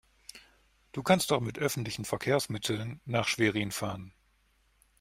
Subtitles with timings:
[0.93, 4.15] Du kannst doch mit öffentlichen Verkehrsmitteln nach Schwerin fahren